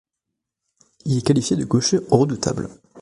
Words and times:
Il 1.05 1.15
est 1.19 1.21
qualifié 1.21 1.55
de 1.55 1.63
gaucher 1.63 1.99
redoutable. 2.09 2.69